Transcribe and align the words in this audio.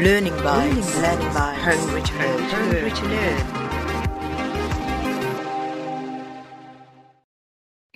Learning 0.00 0.36
by 0.44 0.64
learning 0.64 1.34
by 1.34 1.54
hungry 1.54 2.00
to 2.02 2.14
learn. 2.18 3.10
Learn. 3.10 3.36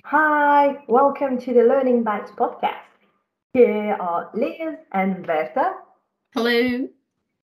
Hi, 0.03 0.83
welcome 0.89 1.37
to 1.39 1.53
the 1.53 1.63
Learning 1.63 2.03
Bites 2.03 2.31
podcast. 2.31 2.83
Here 3.53 3.95
are 3.97 4.29
Liz 4.33 4.75
and 4.91 5.25
Berta. 5.25 5.75
Hello. 6.33 6.89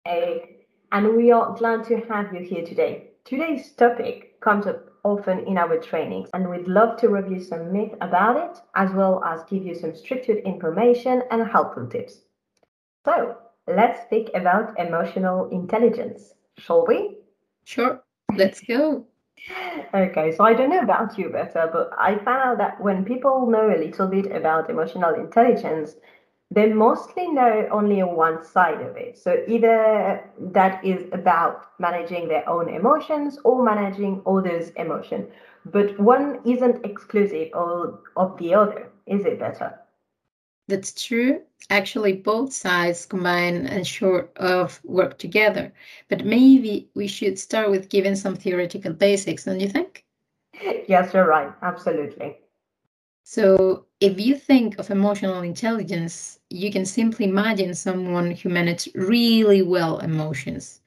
Hey, 0.05 0.67
and 0.93 1.17
we 1.17 1.31
are 1.31 1.53
glad 1.57 1.83
to 1.89 1.97
have 2.07 2.33
you 2.33 2.39
here 2.39 2.65
today. 2.65 3.09
Today's 3.25 3.73
topic 3.73 4.39
comes 4.39 4.67
up 4.67 4.85
often 5.03 5.39
in 5.39 5.57
our 5.57 5.77
trainings, 5.79 6.29
and 6.33 6.49
we'd 6.49 6.69
love 6.69 6.97
to 6.99 7.09
review 7.09 7.43
some 7.43 7.73
myth 7.73 7.93
about 7.99 8.37
it, 8.37 8.57
as 8.75 8.89
well 8.93 9.21
as 9.25 9.43
give 9.49 9.65
you 9.65 9.75
some 9.75 9.93
structured 9.93 10.37
information 10.45 11.23
and 11.29 11.45
helpful 11.45 11.87
tips. 11.87 12.21
So, 13.03 13.35
let's 13.67 14.01
speak 14.03 14.29
about 14.33 14.79
emotional 14.79 15.49
intelligence, 15.49 16.33
shall 16.57 16.85
we? 16.85 17.17
Sure. 17.63 18.01
Let's 18.33 18.61
go. 18.61 19.05
Okay, 19.93 20.31
so 20.31 20.43
I 20.43 20.53
don't 20.53 20.69
know 20.69 20.81
about 20.81 21.17
you, 21.17 21.29
Berta, 21.29 21.69
but 21.71 21.91
I 21.97 22.15
found 22.15 22.41
out 22.41 22.57
that 22.57 22.81
when 22.81 23.05
people 23.05 23.47
know 23.47 23.69
a 23.69 23.77
little 23.77 24.07
bit 24.07 24.31
about 24.31 24.69
emotional 24.69 25.13
intelligence, 25.13 25.95
they 26.51 26.71
mostly 26.71 27.27
know 27.27 27.67
only 27.71 28.01
one 28.03 28.43
side 28.43 28.81
of 28.81 28.95
it. 28.95 29.17
So 29.17 29.43
either 29.47 30.23
that 30.39 30.83
is 30.83 31.07
about 31.11 31.67
managing 31.79 32.27
their 32.27 32.47
own 32.47 32.69
emotions 32.69 33.39
or 33.43 33.63
managing 33.63 34.21
others' 34.25 34.69
emotion. 34.71 35.27
But 35.65 35.99
one 35.99 36.39
isn't 36.45 36.85
exclusive 36.85 37.51
of, 37.53 37.99
of 38.15 38.37
the 38.37 38.53
other, 38.53 38.89
is 39.07 39.25
it 39.25 39.39
Berta? 39.39 39.79
That's 40.67 40.93
true. 40.93 41.41
Actually, 41.69 42.13
both 42.13 42.53
sides 42.53 43.05
combine 43.05 43.65
and 43.67 43.85
sort 43.85 44.35
of 44.37 44.83
work 44.83 45.17
together. 45.17 45.73
But 46.09 46.25
maybe 46.25 46.89
we 46.95 47.07
should 47.07 47.39
start 47.39 47.71
with 47.71 47.89
giving 47.89 48.15
some 48.15 48.35
theoretical 48.35 48.93
basics, 48.93 49.45
don't 49.45 49.59
you 49.59 49.69
think? 49.69 50.05
Yes, 50.87 51.13
you're 51.13 51.27
right. 51.27 51.51
Absolutely. 51.61 52.37
So, 53.23 53.85
if 53.99 54.19
you 54.19 54.35
think 54.35 54.77
of 54.79 54.91
emotional 54.91 55.41
intelligence, 55.41 56.39
you 56.49 56.71
can 56.71 56.85
simply 56.85 57.25
imagine 57.25 57.73
someone 57.73 58.31
who 58.31 58.49
manages 58.49 58.93
really 58.95 59.61
well 59.63 59.99
emotions, 59.99 60.81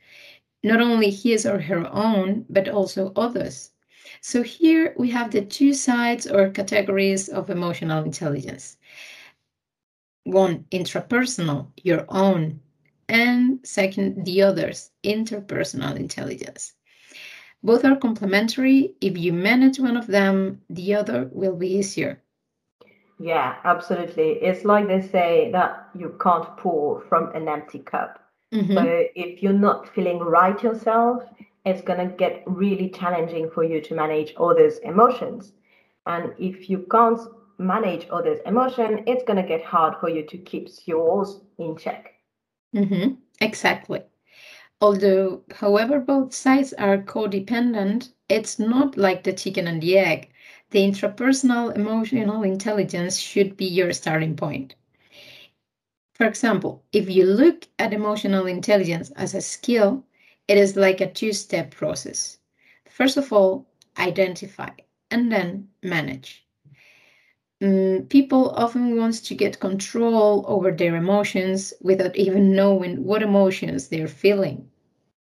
not 0.62 0.80
only 0.80 1.10
his 1.10 1.46
or 1.46 1.60
her 1.60 1.86
own, 1.92 2.46
but 2.48 2.68
also 2.68 3.12
others. 3.16 3.72
So, 4.20 4.42
here 4.42 4.94
we 4.98 5.10
have 5.10 5.30
the 5.32 5.42
two 5.44 5.74
sides 5.74 6.26
or 6.26 6.50
categories 6.50 7.28
of 7.28 7.50
emotional 7.50 8.04
intelligence 8.04 8.76
one, 10.28 10.64
intrapersonal, 10.70 11.68
your 11.82 12.04
own, 12.08 12.60
and 13.08 13.60
second, 13.64 14.24
the 14.24 14.42
others, 14.42 14.90
interpersonal 15.02 15.96
intelligence. 15.96 16.74
Both 17.62 17.84
are 17.84 17.96
complementary. 17.96 18.94
If 19.00 19.18
you 19.18 19.32
manage 19.32 19.80
one 19.80 19.96
of 19.96 20.06
them, 20.06 20.62
the 20.70 20.94
other 20.94 21.28
will 21.32 21.56
be 21.56 21.74
easier. 21.78 22.22
Yeah, 23.18 23.56
absolutely. 23.64 24.32
It's 24.42 24.64
like 24.64 24.86
they 24.86 25.00
say 25.00 25.50
that 25.52 25.88
you 25.94 26.16
can't 26.20 26.56
pour 26.56 27.00
from 27.08 27.30
an 27.34 27.48
empty 27.48 27.80
cup. 27.80 28.20
Mhm. 28.52 28.74
So 28.74 29.06
if 29.14 29.42
you're 29.42 29.52
not 29.68 29.88
feeling 29.88 30.18
right 30.20 30.62
yourself, 30.62 31.24
it's 31.64 31.82
going 31.82 31.98
to 31.98 32.14
get 32.16 32.42
really 32.46 32.88
challenging 32.90 33.50
for 33.50 33.64
you 33.64 33.80
to 33.80 33.94
manage 33.94 34.34
others' 34.38 34.78
emotions. 34.78 35.52
And 36.06 36.32
if 36.38 36.70
you 36.70 36.86
can't 36.90 37.20
manage 37.58 38.06
others' 38.10 38.40
emotion, 38.46 39.04
it's 39.06 39.24
going 39.24 39.42
to 39.42 39.48
get 39.48 39.64
hard 39.64 39.96
for 40.00 40.08
you 40.08 40.24
to 40.26 40.38
keep 40.38 40.68
yours 40.86 41.40
in 41.58 41.76
check. 41.76 42.14
hmm 42.74 43.14
Exactly. 43.40 44.02
Although, 44.80 45.42
however, 45.56 45.98
both 46.00 46.32
sides 46.34 46.72
are 46.74 46.98
codependent, 46.98 48.12
it's 48.28 48.58
not 48.58 48.96
like 48.96 49.24
the 49.24 49.32
chicken 49.32 49.66
and 49.68 49.82
the 49.82 49.98
egg. 49.98 50.30
The 50.70 50.80
intrapersonal 50.80 51.74
emotional 51.76 52.42
intelligence 52.42 53.18
should 53.18 53.56
be 53.56 53.66
your 53.66 53.92
starting 53.92 54.36
point. 54.36 54.74
For 56.14 56.26
example, 56.26 56.84
if 56.92 57.08
you 57.10 57.24
look 57.24 57.68
at 57.78 57.92
emotional 57.92 58.46
intelligence 58.46 59.10
as 59.12 59.34
a 59.34 59.40
skill, 59.40 60.04
it 60.48 60.58
is 60.58 60.76
like 60.76 61.00
a 61.00 61.10
two 61.10 61.32
step 61.32 61.70
process. 61.70 62.38
First 62.88 63.16
of 63.16 63.32
all, 63.32 63.66
identify 63.98 64.70
and 65.10 65.32
then 65.32 65.68
manage. 65.82 66.47
Mm, 67.60 68.08
people 68.08 68.50
often 68.50 68.96
want 68.96 69.14
to 69.24 69.34
get 69.34 69.58
control 69.60 70.44
over 70.46 70.70
their 70.70 70.94
emotions 70.96 71.74
without 71.82 72.14
even 72.16 72.54
knowing 72.54 73.04
what 73.04 73.22
emotions 73.22 73.88
they're 73.88 74.06
feeling. 74.08 74.70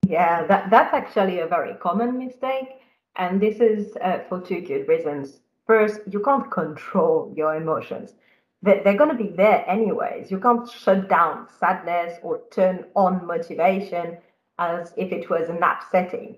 Yeah, 0.08 0.46
that, 0.48 0.70
that's 0.70 0.94
actually 0.94 1.40
a 1.40 1.48
very 1.48 1.74
common 1.76 2.18
mistake. 2.18 2.70
And 3.16 3.42
this 3.42 3.60
is 3.60 3.96
uh, 4.02 4.20
for 4.30 4.40
two 4.42 4.62
good 4.62 4.88
reasons. 4.88 5.40
First, 5.68 6.02
you 6.10 6.20
can't 6.22 6.50
control 6.52 7.34
your 7.36 7.56
emotions. 7.56 8.14
They- 8.62 8.82
They're 8.84 8.98
going 8.98 9.16
to 9.16 9.24
be 9.24 9.30
there 9.30 9.64
anyways. 9.68 10.32
You 10.32 10.40
can't 10.40 10.68
shut 10.70 11.10
down 11.10 11.48
sadness 11.50 12.20
or 12.24 12.42
turn 12.52 12.86
on 12.96 13.26
motivation 13.26 14.18
as 14.60 14.94
if 14.98 15.12
it 15.12 15.30
was 15.30 15.50
an 15.50 15.62
app 15.62 15.84
setting. 15.92 16.38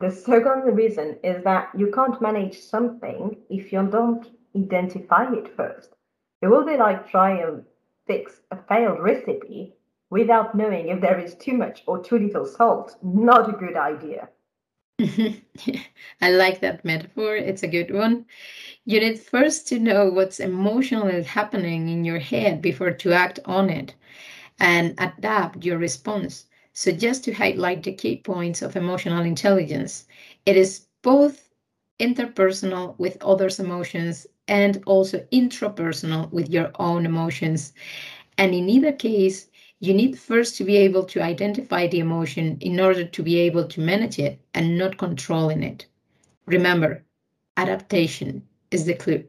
The 0.00 0.10
second 0.10 0.74
reason 0.76 1.18
is 1.22 1.42
that 1.44 1.70
you 1.76 1.90
can't 1.90 2.20
manage 2.20 2.58
something 2.60 3.38
if 3.48 3.72
you 3.72 3.82
don't 3.86 4.26
identify 4.56 5.32
it 5.32 5.54
first. 5.56 5.94
It 6.42 6.48
will 6.48 6.64
be 6.64 6.76
like 6.76 7.08
trying 7.08 7.38
to 7.38 7.64
fix 8.06 8.42
a 8.50 8.56
failed 8.68 9.00
recipe 9.00 9.74
without 10.10 10.54
knowing 10.54 10.88
if 10.88 11.00
there 11.00 11.18
is 11.18 11.34
too 11.34 11.54
much 11.54 11.82
or 11.86 12.02
too 12.02 12.18
little 12.18 12.46
salt. 12.46 12.96
Not 13.02 13.48
a 13.48 13.52
good 13.52 13.76
idea. 13.76 14.28
I 16.20 16.30
like 16.30 16.60
that 16.60 16.84
metaphor. 16.84 17.36
It's 17.36 17.62
a 17.62 17.68
good 17.68 17.92
one. 17.92 18.26
You 18.84 19.00
need 19.00 19.18
first 19.18 19.66
to 19.68 19.78
know 19.78 20.08
what's 20.10 20.38
emotionally 20.40 21.22
happening 21.22 21.88
in 21.88 22.04
your 22.04 22.18
head 22.20 22.62
before 22.62 22.92
to 22.92 23.12
act 23.12 23.40
on 23.44 23.70
it 23.70 23.94
and 24.60 24.94
adapt 24.98 25.64
your 25.64 25.78
response. 25.78 26.46
So, 26.72 26.92
just 26.92 27.24
to 27.24 27.32
highlight 27.32 27.82
the 27.82 27.92
key 27.92 28.16
points 28.18 28.62
of 28.62 28.76
emotional 28.76 29.24
intelligence, 29.24 30.06
it 30.46 30.56
is 30.56 30.86
both 31.02 31.50
interpersonal 32.00 32.98
with 32.98 33.22
others' 33.22 33.60
emotions 33.60 34.26
and 34.48 34.82
also 34.86 35.26
intrapersonal 35.32 36.30
with 36.32 36.48
your 36.50 36.70
own 36.78 37.06
emotions. 37.06 37.72
And 38.38 38.54
in 38.54 38.68
either 38.68 38.92
case, 38.92 39.50
you 39.80 39.94
need 39.94 40.18
first 40.18 40.56
to 40.56 40.64
be 40.64 40.76
able 40.76 41.04
to 41.04 41.22
identify 41.22 41.86
the 41.86 42.00
emotion 42.00 42.58
in 42.60 42.80
order 42.80 43.04
to 43.04 43.22
be 43.22 43.38
able 43.38 43.66
to 43.68 43.80
manage 43.80 44.18
it 44.18 44.40
and 44.54 44.78
not 44.78 44.98
controlling 44.98 45.62
it. 45.62 45.86
Remember, 46.46 47.04
adaptation 47.56 48.46
is 48.70 48.86
the 48.86 48.94
clue. 48.94 49.24